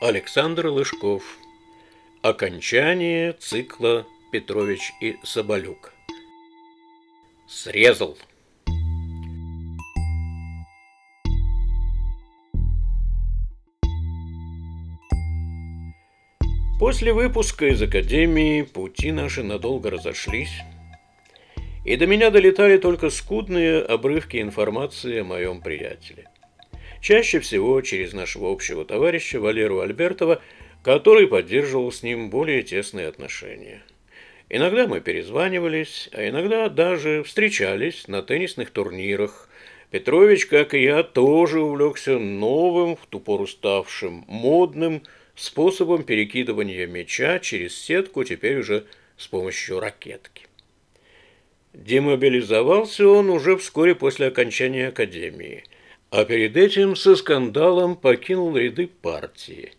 Александр 0.00 0.68
Лыжков. 0.68 1.24
Окончание 2.22 3.32
цикла 3.32 4.06
Петрович 4.30 4.92
и 5.00 5.16
Соболюк. 5.24 5.92
Срезал. 7.48 8.16
После 16.78 17.12
выпуска 17.12 17.66
из 17.66 17.82
академии 17.82 18.62
пути 18.62 19.10
наши 19.10 19.42
надолго 19.42 19.90
разошлись, 19.90 20.62
и 21.84 21.96
до 21.96 22.06
меня 22.06 22.30
долетали 22.30 22.78
только 22.78 23.10
скудные 23.10 23.80
обрывки 23.82 24.40
информации 24.40 25.22
о 25.22 25.24
моем 25.24 25.60
приятеле– 25.60 26.27
чаще 27.00 27.40
всего 27.40 27.80
через 27.80 28.12
нашего 28.12 28.52
общего 28.52 28.84
товарища 28.84 29.40
Валеру 29.40 29.80
Альбертова, 29.80 30.42
который 30.82 31.26
поддерживал 31.26 31.92
с 31.92 32.02
ним 32.02 32.30
более 32.30 32.62
тесные 32.62 33.08
отношения. 33.08 33.82
Иногда 34.48 34.86
мы 34.86 35.00
перезванивались, 35.00 36.08
а 36.12 36.26
иногда 36.26 36.68
даже 36.68 37.22
встречались 37.22 38.08
на 38.08 38.22
теннисных 38.22 38.70
турнирах. 38.70 39.48
Петрович, 39.90 40.46
как 40.46 40.74
и 40.74 40.82
я, 40.82 41.02
тоже 41.02 41.60
увлекся 41.60 42.18
новым, 42.18 42.96
в 42.96 43.06
ту 43.06 43.20
пору 43.20 43.46
ставшим 43.46 44.24
модным 44.26 45.02
способом 45.34 46.02
перекидывания 46.02 46.86
мяча 46.86 47.38
через 47.38 47.78
сетку, 47.78 48.24
теперь 48.24 48.58
уже 48.58 48.86
с 49.16 49.26
помощью 49.26 49.80
ракетки. 49.80 50.46
Демобилизовался 51.74 53.06
он 53.06 53.30
уже 53.30 53.56
вскоре 53.56 53.94
после 53.94 54.26
окончания 54.26 54.88
академии– 54.88 55.64
а 56.10 56.24
перед 56.24 56.56
этим 56.56 56.96
со 56.96 57.16
скандалом 57.16 57.96
покинул 57.96 58.56
ряды 58.56 58.86
партии. 58.86 59.72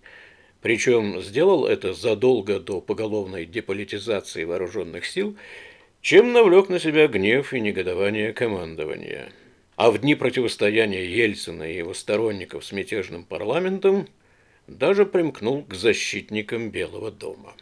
Причем 0.61 1.21
сделал 1.21 1.65
это 1.65 1.93
задолго 1.93 2.59
до 2.59 2.81
поголовной 2.81 3.45
деполитизации 3.45 4.43
вооруженных 4.43 5.05
сил, 5.05 5.37
чем 6.01 6.33
навлек 6.33 6.69
на 6.69 6.79
себя 6.79 7.07
гнев 7.07 7.53
и 7.53 7.59
негодование 7.59 8.33
командования. 8.33 9.31
А 9.75 9.91
в 9.91 9.99
дни 9.99 10.15
противостояния 10.15 11.05
Ельцина 11.05 11.63
и 11.63 11.77
его 11.77 11.93
сторонников 11.93 12.65
с 12.65 12.71
мятежным 12.73 13.23
парламентом 13.23 14.07
даже 14.67 15.05
примкнул 15.05 15.63
к 15.63 15.73
защитникам 15.73 16.69
Белого 16.69 17.11
дома. 17.11 17.55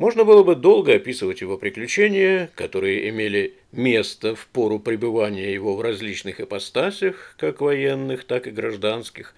Можно 0.00 0.24
было 0.24 0.42
бы 0.42 0.56
долго 0.56 0.94
описывать 0.94 1.42
его 1.42 1.58
приключения, 1.58 2.50
которые 2.54 3.10
имели 3.10 3.52
место 3.70 4.34
в 4.34 4.46
пору 4.46 4.78
пребывания 4.78 5.52
его 5.52 5.76
в 5.76 5.82
различных 5.82 6.40
ипостасях, 6.40 7.34
как 7.36 7.60
военных, 7.60 8.24
так 8.24 8.46
и 8.46 8.50
гражданских, 8.50 9.34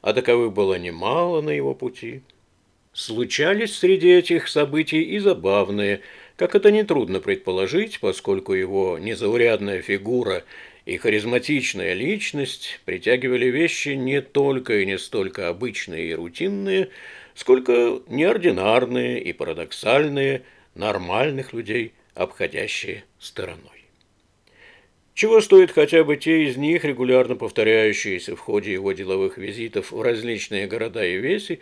а 0.00 0.14
таковых 0.14 0.54
было 0.54 0.78
немало 0.78 1.42
на 1.42 1.50
его 1.50 1.74
пути. 1.74 2.22
Случались 2.94 3.76
среди 3.76 4.08
этих 4.08 4.48
событий 4.48 5.02
и 5.02 5.18
забавные, 5.18 6.00
как 6.36 6.54
это 6.54 6.70
нетрудно 6.70 7.20
предположить, 7.20 8.00
поскольку 8.00 8.54
его 8.54 8.98
незаурядная 8.98 9.82
фигура 9.82 10.44
и 10.86 10.96
харизматичная 10.96 11.92
личность 11.92 12.80
притягивали 12.86 13.48
вещи 13.48 13.90
не 13.90 14.22
только 14.22 14.78
и 14.78 14.86
не 14.86 14.96
столько 14.96 15.50
обычные 15.50 16.08
и 16.08 16.14
рутинные, 16.14 16.88
сколько 17.36 18.00
неординарные 18.08 19.20
и 19.20 19.32
парадоксальные, 19.34 20.42
нормальных 20.74 21.52
людей, 21.52 21.92
обходящие 22.14 23.04
стороной. 23.18 23.84
Чего 25.12 25.40
стоит 25.42 25.70
хотя 25.70 26.02
бы 26.02 26.16
те 26.16 26.44
из 26.44 26.56
них, 26.56 26.84
регулярно 26.84 27.36
повторяющиеся 27.36 28.36
в 28.36 28.40
ходе 28.40 28.72
его 28.72 28.92
деловых 28.92 29.36
визитов 29.36 29.92
в 29.92 30.00
различные 30.00 30.66
города 30.66 31.04
и 31.04 31.18
веси, 31.18 31.60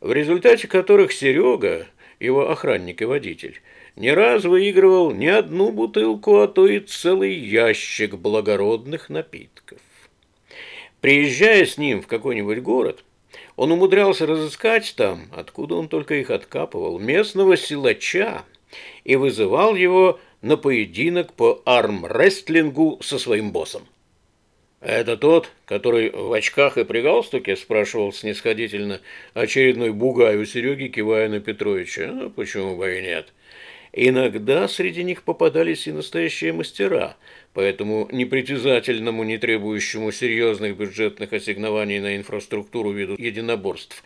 в 0.00 0.12
результате 0.12 0.66
которых 0.66 1.12
Серега, 1.12 1.86
его 2.18 2.50
охранник 2.50 3.00
и 3.00 3.04
водитель, 3.04 3.60
не 3.94 4.12
раз 4.12 4.44
выигрывал 4.44 5.12
не 5.12 5.28
одну 5.28 5.70
бутылку, 5.70 6.38
а 6.38 6.48
то 6.48 6.66
и 6.66 6.80
целый 6.80 7.32
ящик 7.32 8.16
благородных 8.16 9.08
напитков. 9.08 9.78
Приезжая 11.00 11.64
с 11.64 11.78
ним 11.78 12.02
в 12.02 12.08
какой-нибудь 12.08 12.58
город– 12.58 13.04
он 13.56 13.72
умудрялся 13.72 14.26
разыскать 14.26 14.94
там, 14.96 15.28
откуда 15.32 15.74
он 15.74 15.88
только 15.88 16.14
их 16.14 16.30
откапывал, 16.30 16.98
местного 16.98 17.56
силача 17.56 18.44
и 19.04 19.16
вызывал 19.16 19.74
его 19.74 20.18
на 20.40 20.56
поединок 20.56 21.32
по 21.34 21.62
армрестлингу 21.64 22.98
со 23.02 23.18
своим 23.18 23.52
боссом. 23.52 23.86
«Это 24.80 25.16
тот, 25.16 25.52
который 25.64 26.10
в 26.10 26.32
очках 26.32 26.76
и 26.76 26.84
при 26.84 27.02
галстуке?»– 27.02 27.54
спрашивал 27.56 28.12
снисходительно 28.12 29.00
очередной 29.32 29.92
бугай 29.92 30.36
у 30.36 30.44
Сереги, 30.44 30.88
кивая 30.88 31.28
на 31.28 31.38
Петровича. 31.38 32.08
«Ну, 32.08 32.30
почему 32.30 32.76
бы 32.76 32.98
и 32.98 33.02
нет?» 33.02 33.32
Иногда 33.94 34.68
среди 34.68 35.04
них 35.04 35.22
попадались 35.22 35.86
и 35.86 35.92
настоящие 35.92 36.54
мастера, 36.54 37.16
поэтому 37.52 38.08
непритязательному, 38.10 39.22
не 39.22 39.36
требующему 39.36 40.10
серьезных 40.12 40.78
бюджетных 40.78 41.34
ассигнований 41.34 42.00
на 42.00 42.16
инфраструктуру 42.16 42.90
виду 42.90 43.16
единоборств, 43.18 44.02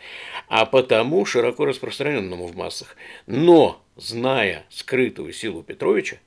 а 0.49 0.65
потому 0.65 1.25
широко 1.25 1.63
распространенному 1.63 2.47
в 2.47 2.55
массах. 2.57 2.97
Но, 3.27 3.81
зная 3.95 4.65
скрытую 4.69 5.31
силу 5.31 5.63
Петровича, 5.63 6.17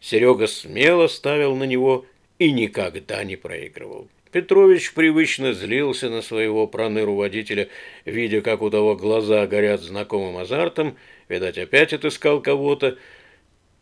Серега 0.00 0.48
смело 0.48 1.06
ставил 1.06 1.54
на 1.54 1.64
него 1.64 2.06
и 2.40 2.50
никогда 2.50 3.22
не 3.22 3.36
проигрывал. 3.36 4.08
Петрович 4.32 4.92
привычно 4.92 5.52
злился 5.52 6.10
на 6.10 6.20
своего 6.20 6.66
проныру 6.66 7.14
водителя, 7.14 7.68
видя, 8.04 8.40
как 8.40 8.62
у 8.62 8.70
того 8.70 8.96
глаза 8.96 9.46
горят 9.46 9.82
знакомым 9.82 10.38
азартом, 10.38 10.96
видать, 11.28 11.58
опять 11.58 11.92
отыскал 11.92 12.40
кого-то, 12.40 12.98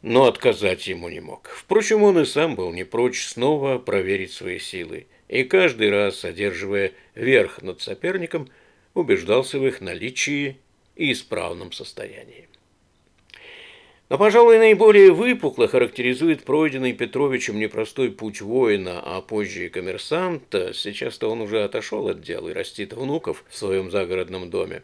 но 0.03 0.27
отказать 0.27 0.87
ему 0.87 1.09
не 1.09 1.21
мог. 1.21 1.49
Впрочем, 1.49 2.03
он 2.03 2.19
и 2.19 2.25
сам 2.25 2.57
был 2.57 2.73
не 2.73 2.85
прочь 2.85 3.25
снова 3.25 3.79
проверить 3.79 4.33
свои 4.33 4.59
силы, 4.59 5.07
и 5.29 5.45
каждый 5.45 5.91
раз, 5.91 6.25
одерживая 6.25 6.93
верх 7.15 7.63
над 7.63 7.81
соперником, 7.81 8.49
убеждался 8.95 9.59
в 9.59 9.67
их 9.67 9.81
наличии 9.81 10.59
и 10.97 11.13
исправном 11.13 11.73
состоянии. 11.73 12.49
Но, 14.13 14.19
пожалуй, 14.19 14.59
наиболее 14.59 15.11
выпукло 15.11 15.69
характеризует 15.69 16.45
пройденный 16.45 16.93
Петровичем 16.93 17.59
непростой 17.59 18.11
путь 18.11 18.43
воина, 18.43 19.01
а 19.03 19.23
позже 19.23 19.65
и 19.65 19.69
коммерсанта, 19.71 20.75
сейчас-то 20.75 21.31
он 21.31 21.41
уже 21.41 21.65
отошел 21.65 22.09
от 22.09 22.21
дела 22.21 22.51
и 22.51 22.53
растит 22.53 22.93
внуков 22.93 23.43
в 23.49 23.57
своем 23.57 23.91
загородном 23.91 24.51
доме, 24.51 24.83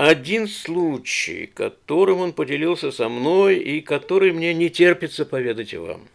один 0.00 0.48
случай, 0.48 1.44
которым 1.44 2.20
он 2.20 2.32
поделился 2.32 2.90
со 2.90 3.10
мной 3.10 3.58
и 3.58 3.82
который 3.82 4.32
мне 4.32 4.54
не 4.54 4.70
терпится 4.70 5.26
поведать 5.26 5.74
вам. 5.74 6.08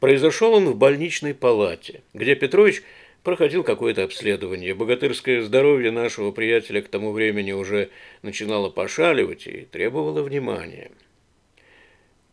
Произошел 0.00 0.54
он 0.54 0.70
в 0.70 0.76
больничной 0.76 1.34
палате, 1.34 2.00
где 2.14 2.34
Петрович 2.34 2.82
проходил 3.22 3.62
какое-то 3.62 4.04
обследование. 4.04 4.72
Богатырское 4.74 5.42
здоровье 5.42 5.90
нашего 5.90 6.30
приятеля 6.30 6.80
к 6.80 6.88
тому 6.88 7.12
времени 7.12 7.52
уже 7.52 7.90
начинало 8.22 8.70
пошаливать 8.70 9.46
и 9.46 9.66
требовало 9.70 10.22
внимания. 10.22 10.90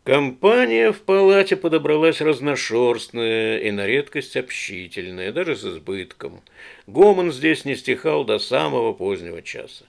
Компания 0.04 0.92
в 0.92 1.02
палате 1.02 1.54
подобралась 1.56 2.22
разношерстная 2.22 3.58
и 3.58 3.70
на 3.72 3.86
редкость 3.86 4.38
общительная, 4.38 5.32
даже 5.32 5.54
с 5.54 5.66
избытком. 5.66 6.40
Гомон 6.86 7.30
здесь 7.30 7.66
не 7.66 7.76
стихал 7.76 8.24
до 8.24 8.38
самого 8.38 8.94
позднего 8.94 9.42
часа. 9.42 9.84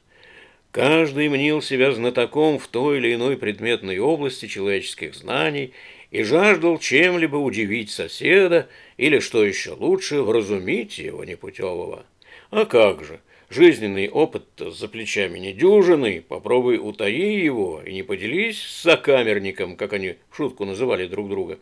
Каждый 0.71 1.29
мнил 1.29 1.61
себя 1.61 1.91
знатоком 1.91 2.57
в 2.57 2.67
той 2.67 2.97
или 2.97 3.13
иной 3.13 3.37
предметной 3.37 3.99
области 3.99 4.47
человеческих 4.47 5.15
знаний 5.15 5.73
и 6.11 6.23
жаждал 6.23 6.79
чем-либо 6.79 7.35
удивить 7.35 7.91
соседа 7.91 8.69
или, 8.97 9.19
что 9.19 9.43
еще 9.43 9.71
лучше, 9.71 10.21
вразумить 10.21 10.97
его 10.97 11.23
непутевого. 11.25 12.05
А 12.49 12.65
как 12.65 13.03
же– 13.03 13.19
Жизненный 13.51 14.07
опыт 14.07 14.45
за 14.57 14.87
плечами 14.87 15.37
недюжинный, 15.37 16.21
попробуй 16.21 16.77
утаи 16.77 17.35
его 17.35 17.81
и 17.85 17.91
не 17.93 18.01
поделись 18.01 18.61
с 18.61 18.83
сокамерником, 18.83 19.75
как 19.75 19.91
они 19.91 20.15
в 20.29 20.37
шутку 20.37 20.63
называли 20.63 21.05
друг 21.05 21.27
друга. 21.27 21.59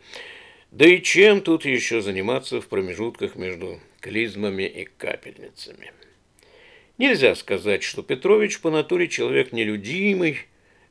Да 0.70 0.86
и 0.86 1.02
чем 1.02 1.40
тут 1.40 1.64
еще 1.64 2.00
заниматься 2.00 2.60
в 2.60 2.68
промежутках 2.68 3.34
между 3.34 3.80
клизмами 3.98 4.62
и 4.62 4.84
капельницами? 4.84 5.90
Нельзя 7.00 7.34
сказать, 7.34 7.82
что 7.82 8.02
Петрович 8.02 8.60
по 8.60 8.70
натуре 8.70 9.08
человек 9.08 9.52
нелюдимый 9.52 10.38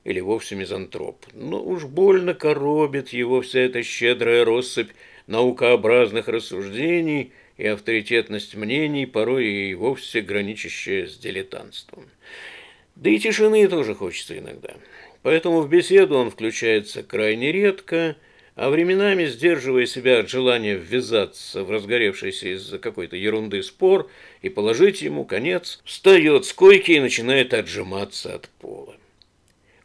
или 0.03 0.19
вовсе 0.19 0.55
мизантроп, 0.55 1.25
но 1.33 1.63
уж 1.63 1.85
больно 1.85 2.33
коробит 2.33 3.09
его 3.09 3.41
вся 3.41 3.59
эта 3.61 3.83
щедрая 3.83 4.43
россыпь 4.43 4.91
наукообразных 5.27 6.27
рассуждений– 6.27 7.31
и 7.59 7.67
авторитетность 7.67 8.55
мнений, 8.55 9.05
порой 9.05 9.45
и 9.45 9.73
вовсе 9.73 10.21
граничащая 10.21 11.07
с 11.07 11.17
дилетантством. 11.17 12.09
Да 12.95 13.09
и 13.09 13.19
тишины 13.19 13.67
тоже 13.67 13.95
хочется 13.95 14.37
иногда. 14.37 14.75
Поэтому 15.23 15.59
в 15.59 15.69
беседу 15.69 16.15
он 16.17 16.31
включается 16.31 17.03
крайне 17.03 17.51
редко, 17.51 18.15
а 18.59 18.69
временами, 18.69 19.23
сдерживая 19.23 19.85
себя 19.85 20.19
от 20.19 20.29
желания 20.29 20.75
ввязаться 20.75 21.63
в 21.63 21.71
разгоревшийся 21.71 22.55
из-за 22.55 22.77
какой-то 22.77 23.15
ерунды 23.15 23.63
спор 23.63 24.11
и 24.41 24.49
положить 24.49 25.01
ему 25.01 25.23
конец, 25.23 25.79
встает 25.85 26.43
с 26.43 26.51
койки 26.51 26.91
и 26.91 26.99
начинает 26.99 27.53
отжиматься 27.53 28.35
от 28.35 28.49
пола. 28.59 28.97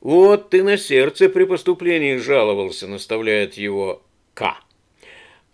«Вот 0.00 0.50
ты 0.50 0.64
на 0.64 0.76
сердце 0.76 1.28
при 1.28 1.44
поступлении 1.44 2.16
жаловался»,— 2.16 2.86
наставляет 2.88 3.54
его 3.54 4.02
К. 4.34 4.58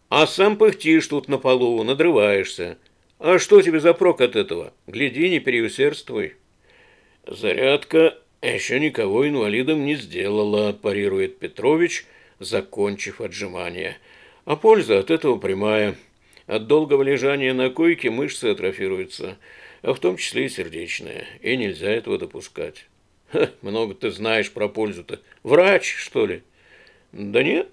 «А 0.09 0.27
сам 0.27 0.57
пыхтишь 0.57 1.07
тут 1.07 1.29
на 1.29 1.37
полу, 1.37 1.85
надрываешься. 1.85 2.79
А 3.19 3.39
что 3.39 3.61
тебе 3.61 3.81
за 3.81 3.93
прок 3.93 4.23
от 4.23 4.35
этого? 4.35 4.73
Гляди, 4.87 5.29
не 5.29 5.41
переусердствуй». 5.41 6.37
«Зарядка 7.27 8.17
еще 8.41 8.81
никого 8.81 9.29
инвалидом 9.29 9.85
не 9.85 9.97
сделала»,– 9.97 10.73
парирует 10.83 11.39
Петрович, 11.39 12.07
закончив 12.41 13.21
отжимание. 13.21 13.99
«А 14.45 14.57
польза 14.57 14.99
от 14.99 15.11
этого 15.11 15.39
прямая. 15.39 15.97
От 16.47 16.67
долгого 16.67 17.03
лежания 17.03 17.55
на 17.55 17.71
койке 17.71 18.11
мышцы 18.11 18.47
атрофируются, 18.47 19.39
а 19.83 19.95
в 19.95 20.01
том 20.01 20.17
числе 20.17 20.47
и 20.47 20.49
сердечная, 20.49 21.27
и 21.43 21.57
нельзя 21.57 21.91
этого 21.91 22.19
допускать». 22.19 22.87
Ха, 23.31 23.51
много 23.63 23.95
ты 23.95 24.11
знаешь 24.11 24.51
про 24.51 24.69
пользу-то. 24.69 25.21
Врач, 25.45 25.95
что 25.95 26.27
ли? 26.27 26.43
Да 27.13 27.45
нет, 27.45 27.71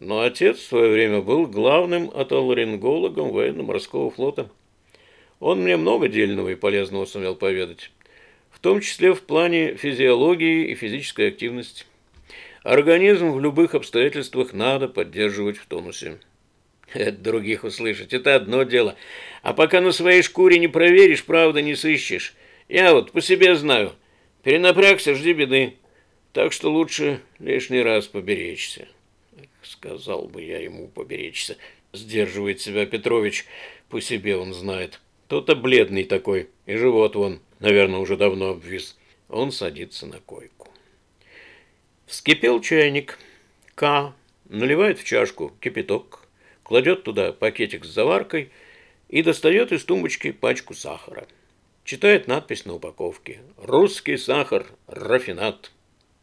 но 0.00 0.22
отец 0.22 0.56
в 0.58 0.66
свое 0.66 0.90
время 0.90 1.20
был 1.20 1.46
главным 1.46 2.10
отоларингологом 2.14 3.30
военно-морского 3.30 4.10
флота. 4.10 4.48
Он 5.38 5.60
мне 5.60 5.76
много 5.76 6.08
дельного 6.08 6.48
и 6.48 6.54
полезного 6.54 7.04
сумел 7.04 7.34
поведать 7.34 7.90
в 8.56 8.58
том 8.58 8.80
числе 8.80 9.12
в 9.12 9.20
плане 9.20 9.76
физиологии 9.76 10.70
и 10.70 10.74
физической 10.74 11.28
активности. 11.28 11.84
Организм 12.66 13.30
в 13.30 13.38
любых 13.38 13.76
обстоятельствах 13.76 14.52
надо 14.52 14.88
поддерживать 14.88 15.56
в 15.56 15.66
тонусе. 15.66 16.18
Это 16.92 17.16
других 17.16 17.62
услышать, 17.62 18.12
это 18.12 18.34
одно 18.34 18.64
дело. 18.64 18.96
А 19.42 19.52
пока 19.52 19.80
на 19.80 19.92
своей 19.92 20.22
шкуре 20.22 20.58
не 20.58 20.66
проверишь, 20.66 21.24
правда 21.24 21.62
не 21.62 21.76
сыщешь. 21.76 22.34
Я 22.68 22.92
вот 22.92 23.12
по 23.12 23.20
себе 23.20 23.54
знаю. 23.54 23.92
Перенапрягся, 24.42 25.14
жди 25.14 25.32
беды. 25.32 25.74
Так 26.32 26.52
что 26.52 26.72
лучше 26.72 27.20
лишний 27.38 27.82
раз 27.82 28.08
поберечься. 28.08 28.88
Сказал 29.62 30.26
бы 30.26 30.42
я 30.42 30.58
ему 30.58 30.88
поберечься. 30.88 31.58
Сдерживает 31.92 32.60
себя 32.60 32.84
Петрович. 32.84 33.46
По 33.90 34.00
себе 34.00 34.36
он 34.36 34.52
знает. 34.52 35.00
Тот-то 35.28 35.54
бледный 35.54 36.02
такой, 36.02 36.48
и 36.66 36.74
живот 36.74 37.14
вон 37.14 37.38
наверное, 37.60 38.00
уже 38.00 38.16
давно 38.16 38.48
обвис. 38.50 38.98
Он 39.28 39.52
садится 39.52 40.04
на 40.06 40.18
койку. 40.18 40.55
Вскипел 42.06 42.60
чайник. 42.60 43.18
К 43.74 44.14
наливает 44.48 44.98
в 44.98 45.04
чашку 45.04 45.52
кипяток, 45.60 46.26
кладет 46.62 47.02
туда 47.02 47.32
пакетик 47.32 47.84
с 47.84 47.88
заваркой 47.88 48.50
и 49.08 49.22
достает 49.22 49.72
из 49.72 49.84
тумбочки 49.84 50.30
пачку 50.30 50.74
сахара. 50.74 51.26
Читает 51.84 52.26
надпись 52.26 52.64
на 52.64 52.74
упаковке. 52.74 53.40
«Русский 53.56 54.16
сахар, 54.16 54.66
рафинат». 54.86 55.72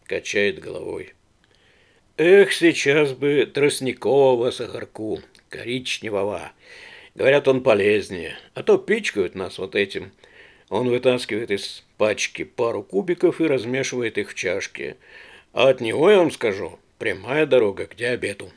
Качает 0.05 0.59
головой. 0.59 1.13
Эх, 2.17 2.51
сейчас 2.51 3.13
бы 3.13 3.45
тростникового 3.45 4.51
сахарку, 4.51 5.21
коричневого. 5.49 6.51
Говорят, 7.15 7.47
он 7.47 7.63
полезнее. 7.63 8.37
А 8.53 8.63
то 8.63 8.77
пичкают 8.77 9.35
нас 9.35 9.57
вот 9.57 9.75
этим– 9.75 10.11
он 10.73 10.89
вытаскивает 10.89 11.51
из 11.51 11.83
пачки 11.97 12.43
пару 12.43 12.81
кубиков 12.81 13.39
и 13.39 13.45
размешивает 13.45 14.17
их 14.17 14.31
в 14.31 14.33
чашке. 14.33 14.97
А 15.53 15.69
от 15.69 15.81
него, 15.81 16.09
я 16.09 16.17
вам 16.17 16.31
скажу, 16.31 16.79
прямая 16.97 17.45
дорога 17.45 17.85
к 17.85 17.95
диабету. 17.95 18.51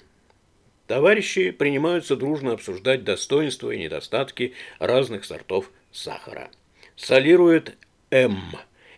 Товарищи 0.87 1.50
принимаются 1.50 2.16
дружно 2.16 2.52
обсуждать 2.52 3.04
достоинства 3.04 3.70
и 3.70 3.78
недостатки 3.78 4.54
разных 4.78 5.26
сортов 5.26 5.70
сахара. 5.93 6.48
Солирует 6.96 7.76
М. 8.10 8.40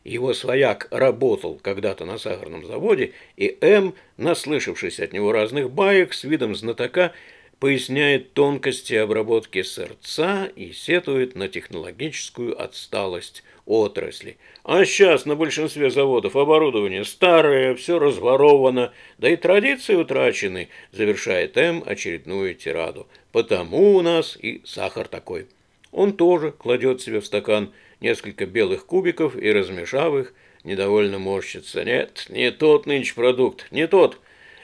Его 0.05 0.33
свояк 0.33 0.87
работал 0.93 1.59
когда-то 1.61 2.05
на 2.05 2.19
сахарном 2.19 2.65
заводе, 2.65 3.15
и 3.37 3.59
М, 3.61 3.95
наслышавшись 4.17 5.01
от 5.01 5.13
него 5.13 5.33
разных 5.33 5.71
баек, 5.71 6.15
с 6.15 6.23
видом 6.23 6.55
знатока 6.55 7.13
поясняет 7.59 8.33
тонкости 8.33 8.95
обработки 8.95 9.63
сырца 9.63 10.47
и 10.55 10.73
сетует 10.73 11.35
на 11.35 11.49
технологическую 11.49 12.63
отсталость 12.63 13.43
отрасли. 13.69 14.39
А 14.65 14.85
сейчас 14.85 15.27
на 15.27 15.37
большинстве 15.37 15.91
заводов 15.91 16.35
оборудование 16.37 17.05
старое, 17.05 17.75
все 17.75 17.99
разворовано, 17.99 18.93
да 19.19 19.29
и 19.29 19.37
традиции 19.37 19.95
утрачены, 19.95 20.69
завершает 20.91 21.57
М 21.57 21.85
очередную 21.87 22.55
тираду. 22.55 23.07
Потому 23.31 23.95
у 23.97 24.03
нас 24.03 24.37
и 24.41 24.63
сахар 24.65 25.07
такой. 25.07 25.47
Он 25.93 26.15
тоже 26.15 26.53
кладет 26.53 27.03
себе 27.03 27.21
в 27.21 27.27
стакан 27.27 27.71
несколько 28.01 28.47
белых 28.47 28.87
кубиков 28.87 29.37
и, 29.37 29.53
размешав 29.53 30.15
их, 30.15 30.35
недовольно 30.65 31.19
морщится. 31.19 31.85
Нет, 31.85 32.27
не 32.31 32.51
тот 32.51 32.87
нынче 32.87 33.15
продукт, 33.15 33.67
не 33.71 33.87
тот. 33.87 34.19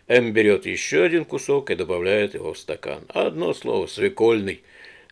М 0.08 0.32
берет 0.32 0.64
еще 0.66 1.02
один 1.02 1.24
кусок 1.26 1.70
и 1.70 1.74
добавляет 1.74 2.34
его 2.34 2.54
в 2.54 2.58
стакан. 2.58 3.04
Одно 3.08 3.52
слово– 3.52 3.86
свекольный. 3.86 4.62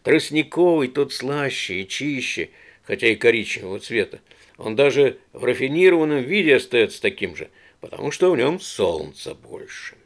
Тростниковый 0.03 0.89
тот 0.89 1.13
слаще 1.13 1.83
и 1.83 1.89
чище, 1.89 2.51
хотя 2.85 3.09
и 3.09 3.17
коричневого 3.17 3.79
цвета. 3.79 4.21
Он 4.59 4.77
даже 4.77 5.19
в 5.33 5.45
рафинированном 5.45 6.23
виде 6.23 6.57
остается 6.57 7.01
таким 7.01 7.37
же, 7.37 7.49
потому 7.81 8.11
что 8.11 8.31
в 8.31 8.37
нем 8.37 8.61
солнца 8.61 9.35
больше. 9.35 9.97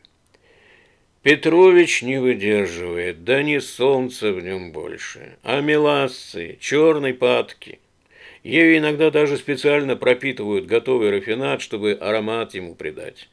Петрович 1.22 2.02
не 2.02 2.20
выдерживает, 2.20 3.24
да 3.24 3.42
не 3.42 3.60
солнца 3.60 4.32
в 4.32 4.40
нем 4.42 4.72
больше, 4.72 5.36
а 5.42 5.60
мелассы, 5.60 6.56
черной 6.60 7.14
падки. 7.14 7.80
Ею 8.44 8.78
иногда 8.78 9.10
даже 9.10 9.36
специально 9.36 9.96
пропитывают 9.96 10.66
готовый 10.66 11.10
рафинат, 11.10 11.60
чтобы 11.60 11.92
аромат 11.92 12.54
ему 12.54 12.76
придать 12.76 13.28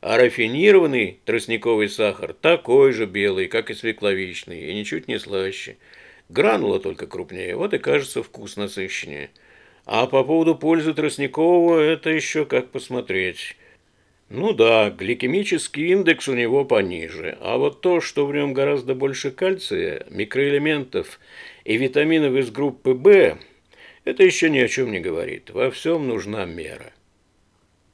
а 0.00 0.16
рафинированный 0.16 1.18
тростниковый 1.24 1.88
сахар 1.88 2.32
такой 2.32 2.92
же 2.92 3.06
белый, 3.06 3.48
как 3.48 3.70
и 3.70 3.74
свекловичный, 3.74 4.70
и 4.70 4.74
ничуть 4.74 5.08
не 5.08 5.18
слаще. 5.18 5.76
Гранула 6.28 6.78
только 6.78 7.06
крупнее, 7.06 7.56
вот 7.56 7.72
и 7.74 7.78
кажется 7.78 8.22
вкус 8.22 8.56
насыщеннее. 8.56 9.30
А 9.86 10.06
по 10.06 10.22
поводу 10.24 10.54
пользы 10.54 10.92
тростникового, 10.92 11.80
это 11.80 12.10
еще 12.10 12.44
как 12.44 12.70
посмотреть. 12.70 13.56
Ну 14.28 14.52
да, 14.52 14.90
гликемический 14.90 15.92
индекс 15.92 16.28
у 16.28 16.34
него 16.34 16.66
пониже, 16.66 17.38
а 17.40 17.56
вот 17.56 17.80
то, 17.80 18.02
что 18.02 18.26
в 18.26 18.34
нем 18.34 18.52
гораздо 18.52 18.94
больше 18.94 19.30
кальция, 19.30 20.04
микроэлементов 20.10 21.18
и 21.64 21.78
витаминов 21.78 22.34
из 22.34 22.50
группы 22.50 22.92
В, 22.92 23.38
это 24.04 24.22
еще 24.22 24.50
ни 24.50 24.58
о 24.58 24.68
чем 24.68 24.92
не 24.92 25.00
говорит. 25.00 25.48
Во 25.48 25.70
всем 25.70 26.08
нужна 26.08 26.44
мера. 26.44 26.92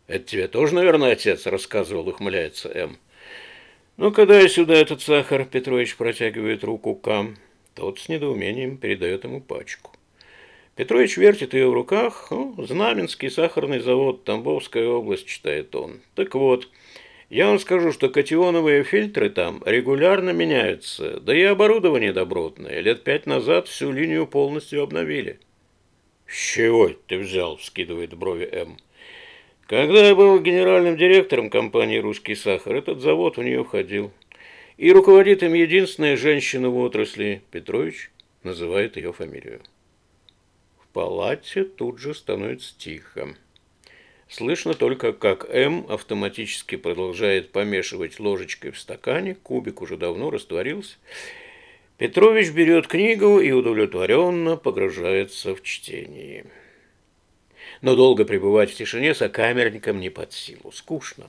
Это 0.08 0.24
тебе 0.24 0.48
тоже, 0.48 0.74
наверное, 0.74 1.12
отец 1.12 1.46
рассказывал, 1.46 2.08
ухмыляется 2.08 2.68
М. 2.68 2.98
Ну, 3.96 4.10
когда 4.10 4.40
я 4.40 4.48
сюда 4.48 4.74
этот 4.74 5.02
сахар, 5.02 5.44
Петрович 5.44 5.96
протягивает 5.96 6.64
руку 6.64 6.96
Кам. 6.96 7.36
Тот 7.74 7.98
с 7.98 8.08
недоумением 8.08 8.76
передает 8.76 9.24
ему 9.24 9.40
пачку. 9.40 9.90
Петрович 10.76 11.16
вертит 11.16 11.54
ее 11.54 11.68
в 11.68 11.74
руках. 11.74 12.28
Ну, 12.30 12.54
Знаменский 12.58 13.30
сахарный 13.30 13.80
завод, 13.80 14.24
Тамбовская 14.24 14.86
область, 14.86 15.26
читает 15.26 15.74
он. 15.74 16.00
Так 16.14 16.34
вот, 16.34 16.68
я 17.30 17.48
вам 17.48 17.58
скажу, 17.58 17.92
что 17.92 18.08
катионовые 18.08 18.84
фильтры 18.84 19.30
там 19.30 19.62
регулярно 19.64 20.30
меняются, 20.30 21.20
да 21.20 21.36
и 21.36 21.42
оборудование 21.42 22.12
добротное. 22.12 22.80
Лет 22.80 23.04
пять 23.04 23.26
назад 23.26 23.68
всю 23.68 23.92
линию 23.92 24.26
полностью 24.26 24.82
обновили. 24.82 25.38
«С 26.26 26.54
чего 26.54 26.88
ты 26.88 27.18
взял?»– 27.18 27.56
вскидывает 27.58 28.14
брови 28.14 28.48
М. 28.50 28.78
Когда 29.66 30.06
я 30.06 30.14
был 30.14 30.40
генеральным 30.40 30.96
директором 30.96 31.50
компании 31.50 31.98
«Русский 31.98 32.34
сахар», 32.34 32.76
этот 32.76 33.00
завод 33.00 33.36
в 33.36 33.42
нее 33.42 33.64
входил. 33.64 34.10
И 34.76 34.92
руководит 34.92 35.42
им 35.42 35.54
единственная 35.54 36.16
женщина 36.16 36.68
в 36.68 36.76
отрасли, 36.78 37.42
Петрович 37.50 38.10
называет 38.42 38.96
ее 38.96 39.12
фамилию. 39.12 39.60
В 40.82 40.88
палате 40.88 41.64
тут 41.64 41.98
же 41.98 42.14
становится 42.14 42.76
тихо. 42.78 43.36
Слышно 44.28 44.74
только, 44.74 45.12
как 45.12 45.48
М 45.48 45.86
автоматически 45.88 46.76
продолжает 46.76 47.52
помешивать 47.52 48.18
ложечкой 48.18 48.72
в 48.72 48.78
стакане, 48.78 49.34
кубик 49.34 49.80
уже 49.80 49.96
давно 49.96 50.30
растворился. 50.30 50.96
Петрович 51.98 52.50
берет 52.50 52.88
книгу 52.88 53.38
и 53.38 53.52
удовлетворенно 53.52 54.56
погружается 54.56 55.54
в 55.54 55.62
чтение 55.62 56.46
но 57.84 57.96
долго 57.96 58.24
пребывать 58.24 58.70
в 58.70 58.76
тишине 58.76 59.14
сокамерникам 59.14 60.00
не 60.00 60.08
под 60.08 60.32
силу. 60.32 60.72
Скучно. 60.72 61.28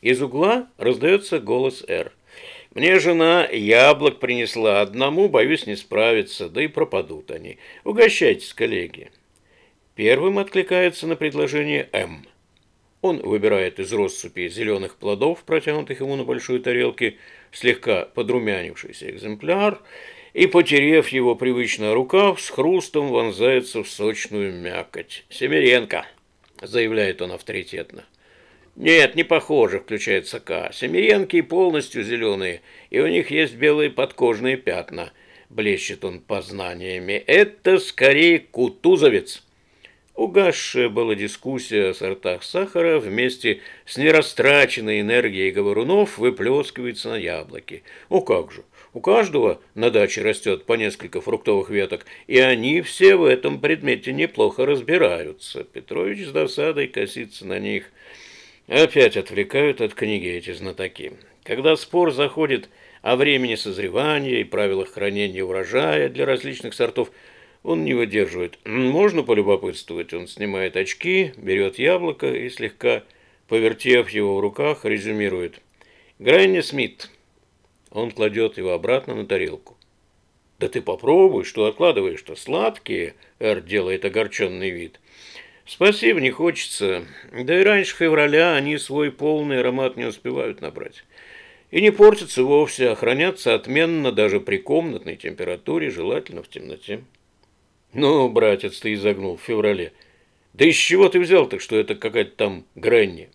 Из 0.00 0.20
угла 0.20 0.68
раздается 0.78 1.38
голос 1.38 1.84
Р. 1.86 2.12
«Мне 2.76 3.00
жена 3.00 3.48
яблок 3.50 4.18
принесла. 4.18 4.82
Одному, 4.82 5.30
боюсь, 5.30 5.66
не 5.66 5.76
справиться, 5.76 6.50
да 6.50 6.62
и 6.62 6.66
пропадут 6.66 7.30
они. 7.30 7.56
Угощайтесь, 7.84 8.52
коллеги». 8.52 9.10
Первым 9.94 10.38
откликается 10.38 11.06
на 11.06 11.16
предложение 11.16 11.88
М. 11.92 12.26
Он 13.00 13.22
выбирает 13.22 13.80
из 13.80 13.94
россыпи 13.94 14.50
зеленых 14.50 14.96
плодов, 14.96 15.42
протянутых 15.44 16.00
ему 16.00 16.16
на 16.16 16.24
большой 16.24 16.58
тарелке, 16.58 17.16
слегка 17.50 18.04
подрумянившийся 18.04 19.10
экземпляр, 19.10 19.80
и, 20.34 20.46
потерев 20.46 21.08
его 21.08 21.34
привычно 21.34 21.94
рукав, 21.94 22.38
с 22.42 22.50
хрустом 22.50 23.08
вонзается 23.08 23.84
в 23.84 23.88
сочную 23.88 24.52
мякоть. 24.52 25.24
«Семеренко!»– 25.30 26.04
заявляет 26.60 27.22
он 27.22 27.32
авторитетно. 27.32 28.04
«Нет, 28.76 29.14
не 29.14 29.24
похоже»,– 29.24 29.80
включается 29.80 30.38
К. 30.38 30.70
«Семеренки 30.72 31.40
полностью 31.40 32.04
зеленые, 32.04 32.60
и 32.90 33.00
у 33.00 33.06
них 33.06 33.30
есть 33.30 33.54
белые 33.54 33.88
подкожные 33.88 34.58
пятна». 34.58 35.12
Блещет 35.48 36.04
он 36.04 36.20
познаниями. 36.20 37.14
«Это 37.14 37.78
скорее 37.78 38.38
кутузовец». 38.38 39.42
Угасшая 40.14 40.88
была 40.90 41.14
дискуссия 41.14 41.90
о 41.90 41.94
сортах 41.94 42.42
сахара 42.42 42.98
вместе 42.98 43.60
с 43.86 43.96
нерастраченной 43.96 45.00
энергией 45.00 45.50
говорунов 45.50 46.18
выплескивается 46.18 47.10
на 47.10 47.16
яблоки. 47.16 47.82
О 48.08 48.20
как 48.20 48.50
же! 48.52 48.64
У 48.94 49.00
каждого 49.00 49.60
на 49.74 49.90
даче 49.90 50.22
растет 50.22 50.64
по 50.64 50.72
несколько 50.72 51.20
фруктовых 51.20 51.68
веток, 51.68 52.06
и 52.26 52.38
они 52.38 52.80
все 52.80 53.16
в 53.16 53.24
этом 53.24 53.60
предмете 53.60 54.12
неплохо 54.14 54.64
разбираются. 54.64 55.64
Петрович 55.64 56.26
с 56.26 56.32
досадой 56.32 56.88
косится 56.88 57.46
на 57.46 57.58
них. 57.58 57.90
Опять 58.68 59.16
отвлекают 59.16 59.80
от 59.80 59.94
книги 59.94 60.26
эти 60.26 60.52
знатоки. 60.52 61.12
Когда 61.44 61.76
спор 61.76 62.12
заходит 62.12 62.68
о 63.00 63.14
времени 63.14 63.54
созревания 63.54 64.40
и 64.40 64.44
правилах 64.44 64.90
хранения 64.90 65.44
урожая 65.44 66.08
для 66.08 66.26
различных 66.26 66.74
сортов, 66.74 67.12
он 67.62 67.84
не 67.84 67.94
выдерживает. 67.94 68.58
Можно 68.64 69.22
полюбопытствовать? 69.22 70.12
Он 70.12 70.26
снимает 70.26 70.76
очки, 70.76 71.32
берет 71.36 71.78
яблоко 71.78 72.26
и, 72.26 72.48
слегка 72.50 73.04
повертев 73.46 74.10
его 74.10 74.36
в 74.36 74.40
руках, 74.40 74.84
резюмирует. 74.84 75.60
Грэнни 76.18 76.60
Смит, 76.60 77.10
он 77.90 78.10
кладет 78.10 78.58
его 78.58 78.72
обратно 78.72 79.14
на 79.14 79.26
тарелку. 79.26 79.76
«Да 80.58 80.68
ты 80.68 80.80
попробуй, 80.80 81.44
что 81.44 81.66
откладываешь-то? 81.66 82.34
Сладкие!» 82.34 83.14
Эр 83.38 83.60
делает 83.60 84.04
огорченный 84.04 84.70
вид. 84.70 85.00
«Спасибо, 85.66 86.20
не 86.20 86.30
хочется. 86.30 87.04
Да 87.32 87.60
и 87.60 87.64
раньше 87.64 87.96
февраля 87.96 88.54
они 88.54 88.78
свой 88.78 89.10
полный 89.10 89.58
аромат 89.58 89.96
не 89.96 90.04
успевают 90.04 90.60
набрать. 90.60 91.04
И 91.72 91.80
не 91.80 91.90
портятся 91.90 92.44
вовсе, 92.44 92.90
а 92.90 92.94
хранятся 92.94 93.52
отменно 93.54 94.12
даже 94.12 94.38
при 94.38 94.58
комнатной 94.58 95.16
температуре, 95.16 95.90
желательно 95.90 96.44
в 96.44 96.48
темноте». 96.48 97.02
«Ну, 97.92 98.28
братец, 98.28 98.78
ты 98.78 98.94
загнул 98.94 99.36
в 99.36 99.42
феврале. 99.42 99.92
Да 100.52 100.64
из 100.64 100.76
чего 100.76 101.08
ты 101.08 101.18
взял-то, 101.18 101.58
что 101.58 101.76
это 101.76 101.96
какая-то 101.96 102.36
там 102.36 102.64
Гренни?» 102.76 103.28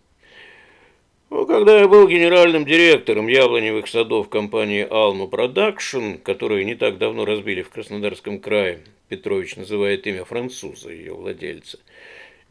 Ну, 1.30 1.46
когда 1.46 1.80
я 1.80 1.88
был 1.88 2.08
генеральным 2.10 2.66
директором 2.66 3.28
яблоневых 3.28 3.88
садов 3.88 4.28
компании 4.28 4.86
«Алма 4.90 5.28
Продакшн», 5.28 6.16
которую 6.24 6.66
не 6.66 6.76
так 6.76 6.98
давно 6.98 7.24
разбили 7.24 7.62
в 7.62 7.70
Краснодарском 7.70 8.40
крае, 8.40 8.82
Петрович 9.08 9.56
называет 9.56 10.06
имя 10.08 10.26
француза, 10.26 10.92
ее 10.92 11.14
владельца, 11.14 11.80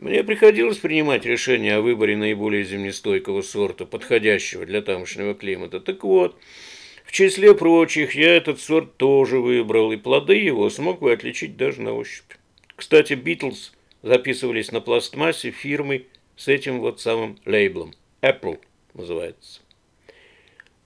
мне 0.01 0.25
приходилось 0.25 0.79
принимать 0.79 1.27
решение 1.27 1.77
о 1.77 1.83
выборе 1.83 2.17
наиболее 2.17 2.65
землестойкого 2.65 3.43
сорта, 3.43 3.85
подходящего 3.85 4.65
для 4.65 4.81
тамошнего 4.81 5.35
климата. 5.35 5.79
Так 5.79 6.05
вот, 6.05 6.41
в 7.05 7.13
числе 7.13 7.55
прочих, 7.55 8.15
я 8.15 8.35
этот 8.35 8.61
сорт 8.61 8.97
тоже 8.97 9.41
выбрал, 9.41 9.93
и 9.93 9.99
плоды 9.99 10.37
его 10.37 10.71
смог 10.71 11.01
бы 11.01 11.13
отличить 11.13 11.59
даже 11.59 11.83
на 11.83 11.93
ощупь. 11.93 12.33
Кстати, 12.77 13.13
Битлз 13.13 13.75
записывались 14.03 14.73
на 14.73 14.81
пластмассе 14.81 15.51
фирмы 15.51 16.07
с 16.35 16.49
этим 16.49 16.81
вот 16.81 17.01
самым 17.01 17.39
лейблом– 17.45 17.93
Apple– 18.23 18.59
называется. 18.95 19.61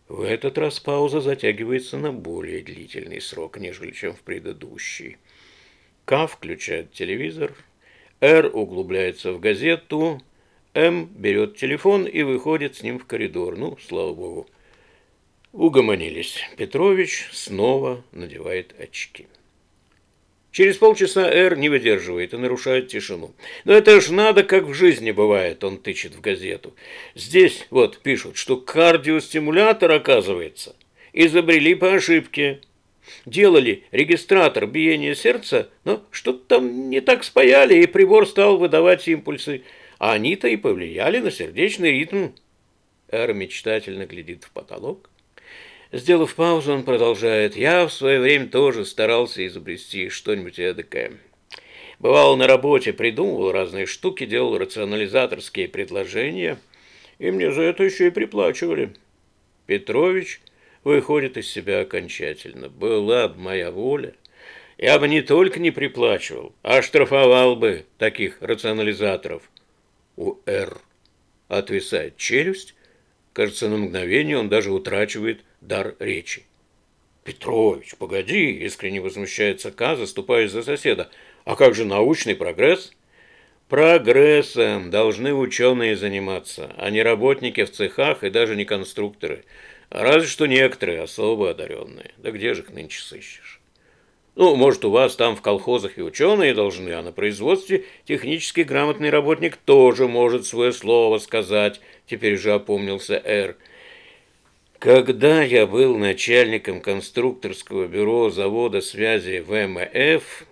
В 0.09 0.23
этот 0.23 0.59
раз 0.59 0.81
пауза 0.81 1.21
затягивается 1.21 1.99
на 1.99 2.13
более 2.13 2.63
длительный 2.63 3.21
срок, 3.21 3.59
нежели 3.59 3.93
чем 3.93 4.15
в 4.15 4.23
предыдущий. 4.23 5.19
К 6.05 6.27
включает 6.27 6.93
телевизор, 6.93 7.55
Р 8.25 8.51
углубляется 8.55 9.35
в 9.35 9.41
газету, 9.41 10.19
М 10.73 11.11
берет 11.15 11.59
телефон 11.59 12.07
и 12.07 12.23
выходит 12.23 12.75
с 12.75 12.83
ним 12.83 12.99
в 12.99 13.05
коридор. 13.05 13.59
Ну, 13.59 13.77
слава 13.87 14.15
богу. 14.15 14.49
Угомонились. 15.53 16.39
Петрович 16.57 17.29
снова 17.33 18.03
надевает 18.13 18.75
очки. 18.81 19.27
Через 20.53 20.79
полчаса 20.79 21.31
Эр 21.31 21.59
не 21.59 21.69
выдерживает 21.69 22.33
и 22.33 22.39
нарушает 22.39 22.89
тишину. 22.89 23.35
Но 23.67 23.75
это 23.75 24.01
ж 24.01 24.09
надо, 24.09 24.43
как 24.43 24.65
в 24.65 24.73
жизни 24.73 25.11
бывает, 25.11 25.63
он 25.63 25.77
тычет 25.77 26.15
в 26.15 26.23
газету. 26.23 26.75
Здесь 27.15 27.67
вот 27.69 27.99
пишут, 27.99 28.39
что 28.39 28.57
кардиостимулятор, 28.57 29.93
оказывается, 29.93 30.75
изобрели 31.13 31.75
по 31.75 31.93
ошибке. 31.93 32.63
Делали 33.27 33.85
регистратор 33.91 34.67
биения 34.67 35.15
сердца, 35.15 35.71
но 35.85 36.05
что-то 36.11 36.57
там 36.57 36.91
не 36.91 37.01
так 37.01 37.25
спаяли, 37.25 37.83
и 37.83 37.87
прибор 37.87 38.27
стал 38.27 38.59
выдавать 38.59 39.07
импульсы. 39.09 39.63
А 39.99 40.13
они-то 40.13 40.49
и 40.49 40.57
повлияли 40.57 41.19
на 41.19 41.31
сердечный 41.31 41.93
ритм. 41.93 42.31
Эр 43.09 43.33
мечтательно 43.33 44.07
глядит 44.07 44.45
в 44.45 44.51
потолок 44.51 45.09
Сделав 45.95 46.35
паузу, 46.35 46.73
он 46.73 46.83
продолжает. 46.83 47.57
«Я 47.57 47.87
в 47.87 47.93
свое 47.93 48.19
время 48.19 48.49
тоже 48.49 48.85
старался 48.85 49.47
изобрести 49.47 50.09
что-нибудь 50.09 50.59
эдакое. 50.59 51.13
Бывал 52.01 52.37
на 52.37 52.49
работе, 52.49 52.93
придумывал 52.93 53.53
разные 53.53 53.87
штуки, 53.87 54.27
делал 54.27 54.59
рационализаторские 54.59 55.69
предложения, 55.69 56.59
и 57.21 57.31
мне 57.31 57.53
за 57.53 57.63
это 57.63 57.85
еще 57.85 58.09
и 58.09 58.11
приплачивали». 58.11 58.93
Петрович 59.67 60.41
выходит 60.85 61.37
из 61.37 61.51
себя 61.51 61.81
окончательно. 61.81 62.69
«Была 62.69 63.29
бы 63.29 63.41
моя 63.41 63.71
воля, 63.71 64.15
я 64.79 64.99
бы 64.99 65.09
не 65.09 65.23
только 65.23 65.59
не 65.59 65.71
приплачивал, 65.71 66.55
а 66.63 66.83
штрафовал 66.83 67.57
бы 67.57 67.87
таких 67.99 68.41
рационализаторов». 68.41 69.51
У 70.17 70.37
Р 70.47 70.79
отвисает 71.49 72.17
челюсть, 72.17 72.75
кажется, 73.33 73.69
на 73.69 73.77
мгновение 73.77 74.39
он 74.39 74.49
даже 74.49 74.71
утрачивает 74.73 75.41
дар 75.61 75.97
речи. 75.99 76.45
«Петрович, 77.25 77.97
погоди!»– 77.97 78.51
искренне 78.67 79.01
возмущается 79.01 79.71
К, 79.71 79.97
заступаясь 79.97 80.51
за 80.51 80.63
соседа. 80.63 81.11
«А 81.45 81.57
как 81.57 81.75
же 81.75 81.85
научный 81.85 82.35
прогресс?» 82.35 82.93
«Прогрессом 83.69 84.91
должны 84.91 85.33
ученые 85.33 85.97
заниматься, 85.97 86.71
а 86.77 86.91
не 86.91 87.03
работники 87.03 87.65
в 87.65 87.73
цехах 87.73 88.23
и 88.23 88.29
даже 88.29 88.57
не 88.57 88.67
конструкторы. 88.67 89.45
Разве 89.95 90.29
что 90.29 90.47
некоторые 90.47 91.03
особо 91.03 91.51
одаренные. 91.51 92.11
Да 92.19 92.33
где 92.33 92.53
же 92.53 92.63
их 92.63 92.71
нынче 92.71 93.01
сыщешь?» 93.01 93.61
Ну, 94.35 94.57
может, 94.57 94.85
у 94.85 94.91
вас 94.91 95.15
там 95.15 95.37
в 95.37 95.41
колхозах 95.41 95.99
и 95.99 96.03
ученые 96.03 96.53
должны, 96.53 96.91
а 96.91 97.03
на 97.03 97.13
производстве 97.13 97.85
технически 98.05 98.63
грамотный 98.63 99.11
работник 99.11 99.57
тоже 99.57 100.09
может 100.09 100.47
свое 100.47 100.73
слово 100.73 101.19
сказать. 101.19 101.81
Теперь 102.07 102.37
же 102.37 102.53
опомнился 102.53 103.23
Р. 103.25 103.57
Когда 104.81 105.45
я 105.45 105.69
был 105.69 105.97
начальником 105.97 106.81
конструкторского 106.81 107.87
бюро 107.87 108.31
завода 108.31 108.81
связи 108.81 109.45
ВМФ, 109.47 110.45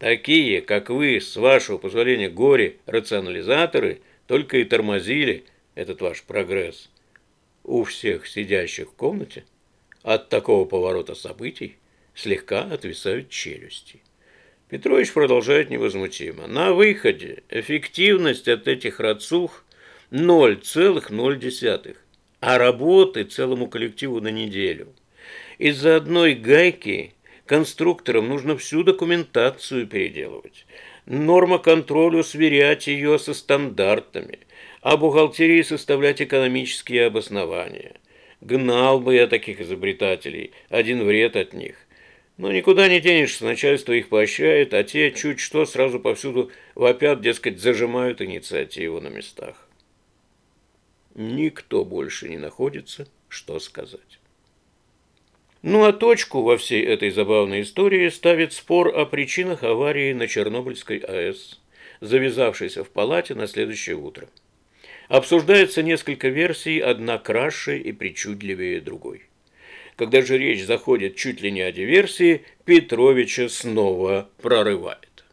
такие, 0.00 0.60
как 0.60 0.90
вы, 0.90 1.20
с 1.20 1.36
вашего 1.36 1.78
позволения, 1.78 2.28
горе-рационализаторы, 2.28 4.00
только 4.26 4.58
и 4.58 4.64
тормозили 4.64 5.44
этот 5.76 6.00
ваш 6.00 6.24
прогресс. 6.24 6.90
У 7.68 7.84
всех 7.84 8.26
сидящих 8.26 8.88
в 8.88 8.94
комнате 8.94 9.44
от 10.02 10.30
такого 10.30 10.64
поворота 10.64 11.14
событий 11.14 11.76
слегка 12.14 12.62
отвисают 12.62 13.28
челюсти. 13.28 14.00
Петрович 14.70 15.12
продолжает 15.12 15.68
невозмутимо. 15.68 16.46
На 16.46 16.72
выходе 16.72 17.42
эффективность 17.50 18.48
от 18.48 18.68
этих 18.68 19.00
рацух 19.00 19.66
0,0 20.10 21.96
а 22.40 22.56
работы 22.56 23.24
целому 23.24 23.66
коллективу 23.66 24.22
на 24.22 24.28
неделю. 24.28 24.94
Из-за 25.58 25.96
одной 25.96 26.32
гайки 26.32 27.12
конструкторам 27.44 28.30
нужно 28.30 28.56
всю 28.56 28.82
документацию 28.82 29.86
переделывать, 29.86 30.64
норма 31.04 31.58
контролю 31.58 32.24
сверять 32.24 32.86
ее 32.86 33.18
со 33.18 33.34
стандартами, 33.34 34.38
а 34.80 34.96
бухгалтерии 34.96 35.62
составлять 35.62 36.22
экономические 36.22 37.06
обоснования. 37.06 37.94
Гнал 38.40 39.00
бы 39.00 39.14
я 39.14 39.26
таких 39.26 39.60
изобретателей, 39.60 40.52
один 40.68 41.04
вред 41.04 41.36
от 41.36 41.52
них. 41.52 41.76
Но 42.36 42.52
никуда 42.52 42.88
не 42.88 43.00
денешься, 43.00 43.44
начальство 43.44 43.92
их 43.92 44.08
поощряет, 44.08 44.72
а 44.74 44.84
те 44.84 45.10
чуть 45.10 45.40
что 45.40 45.66
сразу 45.66 45.98
повсюду 45.98 46.50
вопят, 46.74 47.20
дескать, 47.20 47.60
зажимают 47.60 48.22
инициативу 48.22 49.00
на 49.00 49.08
местах 49.08 49.68
никто 51.18 51.84
больше 51.84 52.28
не 52.28 52.38
находится, 52.38 53.06
что 53.28 53.58
сказать. 53.58 54.20
Ну 55.62 55.84
а 55.84 55.92
точку 55.92 56.42
во 56.42 56.56
всей 56.56 56.84
этой 56.84 57.10
забавной 57.10 57.62
истории 57.62 58.08
ставит 58.08 58.52
спор 58.52 58.96
о 58.96 59.04
причинах 59.04 59.64
аварии 59.64 60.12
на 60.12 60.28
Чернобыльской 60.28 60.98
АЭС, 60.98 61.60
завязавшейся 62.00 62.84
в 62.84 62.90
палате 62.90 63.34
на 63.34 63.48
следующее 63.48 63.96
утро. 63.96 64.28
Обсуждается 65.08 65.82
несколько 65.82 66.28
версий, 66.28 66.80
одна 66.80 67.18
краше 67.18 67.78
и 67.78 67.92
причудливее 67.92 68.80
другой. 68.80 69.22
Когда 69.96 70.22
же 70.22 70.38
речь 70.38 70.64
заходит 70.64 71.16
чуть 71.16 71.40
ли 71.40 71.50
не 71.50 71.62
о 71.62 71.72
диверсии, 71.72 72.44
Петровича 72.64 73.48
снова 73.48 74.30
прорывает. 74.40 75.24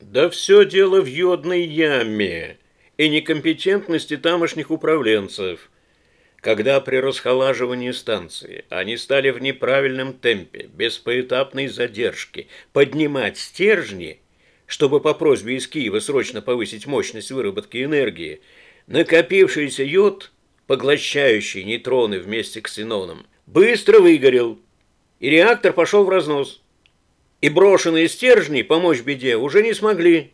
Да 0.00 0.28
все 0.28 0.64
дело 0.64 1.00
в 1.00 1.06
йодной 1.06 1.62
яме 1.62 2.58
и 2.98 3.08
некомпетентности 3.08 4.16
тамошних 4.16 4.70
управленцев. 4.70 5.70
Когда 6.36 6.80
при 6.80 6.96
расхолаживании 6.96 7.92
станции 7.92 8.66
они 8.68 8.98
стали 8.98 9.30
в 9.30 9.40
неправильном 9.40 10.12
темпе, 10.12 10.68
без 10.74 10.98
поэтапной 10.98 11.68
задержки, 11.68 12.48
поднимать 12.72 13.38
стержни, 13.38 14.20
чтобы 14.66 15.00
по 15.00 15.14
просьбе 15.14 15.56
из 15.56 15.66
Киева 15.68 16.00
срочно 16.00 16.42
повысить 16.42 16.86
мощность 16.86 17.30
выработки 17.30 17.82
энергии, 17.82 18.42
накопившийся 18.86 19.84
йод, 19.84 20.32
поглощающий 20.66 21.64
нейтроны 21.64 22.18
вместе 22.18 22.60
с 22.60 22.62
ксеноном, 22.62 23.26
быстро 23.46 24.00
выгорел, 24.00 24.58
и 25.20 25.30
реактор 25.30 25.72
пошел 25.72 26.04
в 26.04 26.08
разнос. 26.08 26.62
И 27.40 27.48
брошенные 27.48 28.08
стержни 28.08 28.62
помочь 28.62 29.02
беде 29.02 29.36
уже 29.36 29.62
не 29.62 29.74
смогли. 29.74 30.32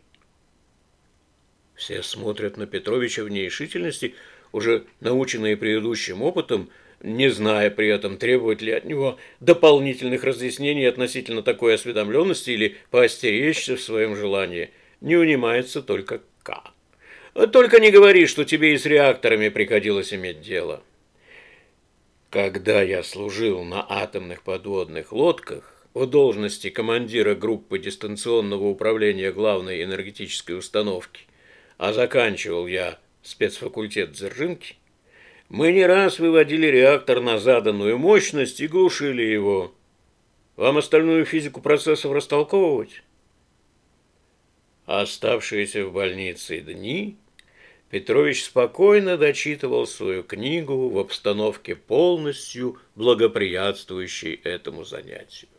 Все 1.75 2.03
смотрят 2.03 2.57
на 2.57 2.67
Петровича 2.67 3.25
в 3.25 3.31
нерешительности, 3.31 4.15
уже 4.53 4.85
наученные 5.01 5.57
предыдущим 5.57 6.23
опытом, 6.23 6.71
не 7.03 7.31
зная 7.31 7.71
при 7.71 7.89
этом, 7.89 8.19
требовать 8.19 8.61
ли 8.61 8.73
от 8.73 8.85
него 8.85 9.19
дополнительных 9.41 10.23
разъяснений 10.23 10.85
относительно 10.85 11.43
такой 11.43 11.75
осведомленности 11.75 12.51
или 12.51 12.77
поостеречься 12.91 13.77
в 13.77 13.81
своем 13.81 14.15
желании. 14.15 14.71
Не 15.01 15.17
унимается 15.17 15.81
только 15.81 16.21
К. 16.43 16.73
Только 17.47 17.81
не 17.81 17.91
говори, 17.91 18.27
что 18.27 18.45
тебе 18.45 18.75
и 18.75 18.79
с 18.79 18.85
реакторами 18.85 19.49
приходилось 19.49 20.13
иметь 20.13 20.43
дело. 20.43 20.83
Когда 22.29 22.83
я 22.83 23.03
служил 23.03 23.65
на 23.65 23.85
атомных 23.89 24.43
подводных 24.43 25.13
лодках 25.13 25.87
в 25.95 26.07
должности 26.07 26.71
командира 26.71 27.35
группы 27.35 27.79
дистанционного 27.79 28.65
управления 28.65 29.33
главной 29.33 29.83
энергетической 29.83 30.53
установки, 30.59 31.23
а 31.79 31.93
заканчивал 31.93 32.67
я 32.67 32.99
спецфакультет 33.23 34.13
Дзержинки, 34.13 34.77
мы 35.49 35.73
не 35.73 35.85
раз 35.87 36.19
выводили 36.19 36.67
реактор 36.67 37.21
на 37.21 37.39
заданную 37.39 37.99
мощность 37.99 38.61
и 38.61 38.69
глушили 38.69 39.23
его. 39.23 39.75
Вам 40.57 40.77
остальную 40.77 41.25
физику 41.25 41.61
процессов 41.61 42.13
растолковывать? 42.13 43.03
Оставшиеся 44.85 45.87
в 45.87 45.93
больнице 45.93 46.61
дни 46.61 47.17
Петрович 47.91 48.45
спокойно 48.45 49.17
дочитывал 49.17 49.85
свою 49.85 50.23
книгу 50.23 50.89
в 50.89 50.99
обстановке 50.99 51.75
полностью 51.75 52.79
благоприятствующей 52.95 54.35
этому 54.45 54.85
занятию. 54.85 55.51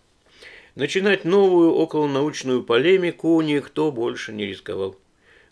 Начинать 0.75 1.25
новую 1.25 1.73
околонаучную 1.73 2.63
полемику 2.63 3.41
никто 3.41 3.91
больше 3.91 4.31
не 4.31 4.45
рисковал. 4.45 4.95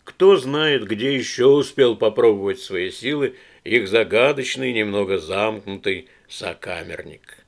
Кто 0.04 0.38
знает, 0.38 0.88
где 0.88 1.14
еще 1.14 1.46
успел 1.46 1.96
попробовать 1.96 2.60
свои 2.60 2.90
силы 2.90 3.36
их 3.62 3.86
загадочный, 3.86 4.72
немного 4.72 5.18
замкнутый 5.18 6.08
сокамерник. 6.28 7.44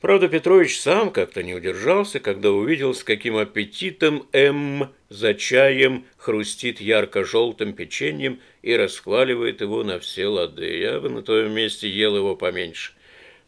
Правда, 0.00 0.26
Петрович 0.26 0.80
сам 0.80 1.12
как-то 1.12 1.44
не 1.44 1.54
удержался, 1.54 2.18
когда 2.18 2.50
увидел, 2.50 2.94
с 2.94 3.04
каким 3.04 3.36
аппетитом 3.36 4.26
М 4.32 4.92
за 5.08 5.34
чаем 5.34 6.04
хрустит 6.16 6.80
ярко-желтым 6.80 7.72
печеньем 7.72 8.40
и 8.62 8.74
расхваливает 8.74 9.60
его 9.60 9.82
на 9.84 9.98
все 9.98 10.26
лады. 10.26 10.78
Я 10.78 11.00
бы 11.00 11.08
на 11.08 11.22
твоем 11.22 11.52
месте 11.52 11.88
ел 11.88 12.16
его 12.16 12.36
поменьше. 12.36 12.92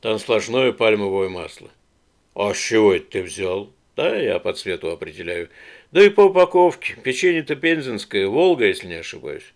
Там 0.01 0.19
сплошное 0.19 0.73
пальмовое 0.73 1.29
масло. 1.29 1.71
А 2.35 2.55
с 2.55 2.59
чего 2.59 2.95
это 2.95 3.11
ты 3.11 3.23
взял? 3.23 3.73
Да, 3.97 4.17
я 4.17 4.39
по 4.39 4.53
цвету 4.53 4.91
определяю. 4.91 5.49
Да 5.91 6.05
и 6.05 6.09
по 6.09 6.23
упаковке. 6.23 6.97
Печенье-то 7.03 7.57
пензенское, 7.57 8.29
Волга, 8.29 8.67
если 8.67 8.87
не 8.87 8.95
ошибаюсь. 8.95 9.55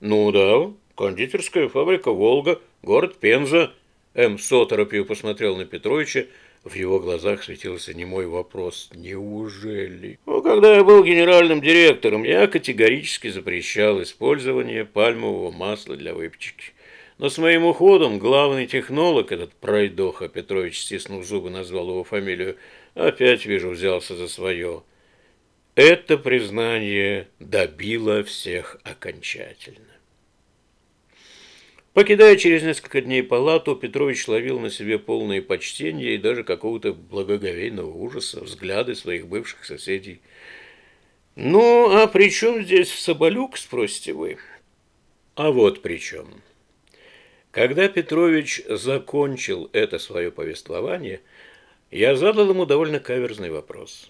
Ну 0.00 0.32
да, 0.32 0.72
кондитерская 0.94 1.68
фабрика 1.68 2.12
«Волга», 2.12 2.60
город 2.82 3.18
Пенза– 3.18 3.72
М. 4.18 4.36
с 4.36 4.48
посмотрел 5.04 5.56
на 5.56 5.64
Петровича, 5.64 6.26
в 6.68 6.76
его 6.76 7.00
глазах 7.00 7.42
светился 7.42 7.94
немой 7.94 8.26
вопрос 8.26 8.90
«Неужели?». 8.94 10.18
Ну, 10.26 10.42
когда 10.42 10.76
я 10.76 10.84
был 10.84 11.02
генеральным 11.02 11.60
директором, 11.60 12.22
я 12.24 12.46
категорически 12.46 13.28
запрещал 13.28 14.02
использование 14.02 14.84
пальмового 14.84 15.50
масла 15.50 15.96
для 15.96 16.14
выпечки. 16.14 16.72
Но 17.18 17.28
с 17.28 17.38
моим 17.38 17.64
уходом 17.64 18.18
главный 18.18 18.66
технолог, 18.66 19.32
этот 19.32 19.52
пройдоха, 19.54 20.28
Петрович, 20.28 20.80
стиснув 20.80 21.26
зубы, 21.26 21.50
назвал 21.50 21.88
его 21.88 22.04
фамилию, 22.04 22.56
опять, 22.94 23.44
вижу, 23.44 23.70
взялся 23.70 24.14
за 24.14 24.28
свое. 24.28 24.82
Это 25.74 26.16
признание 26.16 27.28
добило 27.40 28.22
всех 28.22 28.78
окончательно. 28.84 29.97
Покидая 31.98 32.36
через 32.36 32.62
несколько 32.62 33.00
дней 33.00 33.24
палату, 33.24 33.74
Петрович 33.74 34.28
ловил 34.28 34.60
на 34.60 34.70
себе 34.70 35.00
полное 35.00 35.42
почтение 35.42 36.14
и 36.14 36.18
даже 36.18 36.44
какого-то 36.44 36.92
благоговейного 36.92 37.90
ужаса 37.90 38.40
взгляды 38.40 38.94
своих 38.94 39.26
бывших 39.26 39.64
соседей. 39.64 40.20
«Ну, 41.34 41.90
а 41.90 42.06
при 42.06 42.30
чем 42.30 42.62
здесь 42.62 42.94
Соболюк?»– 42.94 43.56
спросите 43.58 44.12
вы. 44.12 44.38
А 45.34 45.50
вот 45.50 45.82
при 45.82 45.96
чем. 45.96 46.40
Когда 47.50 47.88
Петрович 47.88 48.62
закончил 48.68 49.68
это 49.72 49.98
свое 49.98 50.30
повествование, 50.30 51.20
я 51.90 52.14
задал 52.14 52.48
ему 52.50 52.64
довольно 52.64 53.00
каверзный 53.00 53.50
вопрос. 53.50 54.08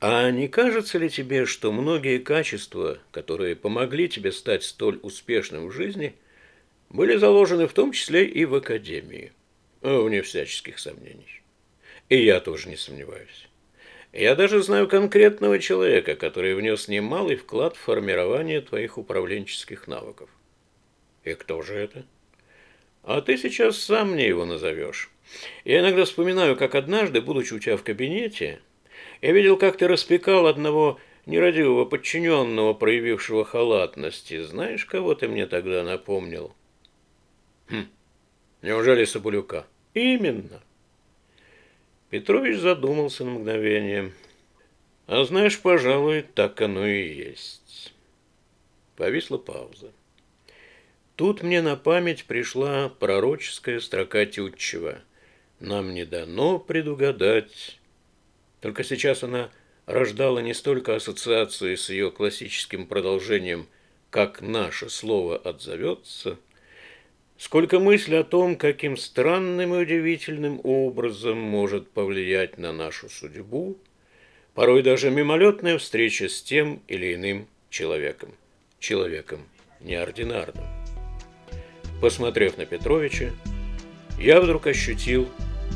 А 0.00 0.30
не 0.30 0.48
кажется 0.48 0.98
ли 0.98 1.08
тебе, 1.08 1.46
что 1.46 1.72
многие 1.72 2.18
качества, 2.18 2.98
которые 3.10 3.56
помогли 3.56 4.06
тебе 4.06 4.32
стать 4.32 4.64
столь 4.64 5.00
успешным 5.02 5.68
в 5.68 5.72
жизни– 5.72 6.12
были 6.90 7.16
заложены 7.16 7.66
в 7.66 7.72
том 7.72 7.92
числе 7.92 8.26
и 8.26 8.44
в 8.44 8.54
Академии, 8.54 9.32
вне 9.80 10.22
всяческих 10.22 10.78
сомнений. 10.78 11.42
И 12.08 12.22
я 12.22 12.40
тоже 12.40 12.68
не 12.68 12.76
сомневаюсь. 12.76 13.48
Я 14.12 14.34
даже 14.34 14.60
знаю 14.60 14.88
конкретного 14.88 15.60
человека, 15.60 16.16
который 16.16 16.54
внес 16.54 16.88
немалый 16.88 17.36
вклад 17.36 17.76
в 17.76 17.80
формирование 17.80 18.60
твоих 18.60 18.98
управленческих 18.98 19.86
навыков. 19.86 20.28
И 21.22 21.34
кто 21.34 21.62
же 21.62 21.74
это? 21.74 22.04
А 23.04 23.20
ты 23.20 23.38
сейчас 23.38 23.78
сам 23.78 24.12
мне 24.12 24.26
его 24.26 24.44
назовешь. 24.44 25.10
Я 25.64 25.80
иногда 25.80 26.04
вспоминаю, 26.04 26.56
как 26.56 26.74
однажды, 26.74 27.20
будучи 27.20 27.54
у 27.54 27.60
тебя 27.60 27.76
в 27.76 27.84
кабинете, 27.84 28.60
я 29.22 29.30
видел, 29.30 29.56
как 29.56 29.76
ты 29.76 29.86
распекал 29.86 30.46
одного 30.48 30.98
нерадивого 31.26 31.84
подчиненного, 31.84 32.74
проявившего 32.74 33.44
халатности. 33.44 34.42
Знаешь, 34.42 34.84
кого 34.86 35.14
ты 35.14 35.28
мне 35.28 35.46
тогда 35.46 35.84
напомнил? 35.84 36.52
Хм. 37.70 37.86
Неужели 38.62 39.04
Соболюка? 39.04 39.66
Именно. 39.94 40.60
Петрович 42.10 42.58
задумался 42.58 43.24
на 43.24 43.30
мгновение. 43.30 44.12
А 45.06 45.24
знаешь, 45.24 45.58
пожалуй, 45.60 46.22
так 46.22 46.60
оно 46.60 46.86
и 46.86 47.12
есть. 47.12 47.94
Повисла 48.96 49.38
пауза. 49.38 49.92
Тут 51.14 51.42
мне 51.42 51.62
на 51.62 51.76
память 51.76 52.24
пришла 52.24 52.88
пророческая 52.88 53.78
строка 53.78 54.26
Тютчева. 54.26 55.00
Нам 55.60 55.94
не 55.94 56.04
дано 56.04 56.58
предугадать. 56.58 57.78
Только 58.60 58.82
сейчас 58.82 59.22
она 59.22 59.50
рождала 59.86 60.40
не 60.40 60.54
столько 60.54 60.96
ассоциации 60.96 61.76
с 61.76 61.88
ее 61.90 62.10
классическим 62.10 62.86
продолжением 62.86 63.68
«как 64.10 64.40
наше 64.40 64.88
слово 64.88 65.36
отзовется», 65.36 66.38
сколько 67.40 67.80
мысль 67.80 68.16
о 68.16 68.22
том, 68.22 68.54
каким 68.54 68.98
странным 68.98 69.74
и 69.74 69.78
удивительным 69.78 70.60
образом 70.62 71.38
может 71.38 71.90
повлиять 71.90 72.58
на 72.58 72.70
нашу 72.70 73.08
судьбу, 73.08 73.78
порой 74.52 74.82
даже 74.82 75.10
мимолетная 75.10 75.78
встреча 75.78 76.28
с 76.28 76.42
тем 76.42 76.82
или 76.86 77.14
иным 77.14 77.48
человеком, 77.70 78.34
человеком 78.78 79.40
неординарным. 79.80 80.66
Посмотрев 82.02 82.58
на 82.58 82.66
Петровича, 82.66 83.30
я 84.18 84.42
вдруг 84.42 84.66
ощутил, 84.66 85.26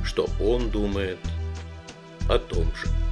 что 0.04 0.28
он 0.40 0.68
думает 0.68 1.18
о 2.28 2.38
том 2.38 2.66
же. 2.76 3.03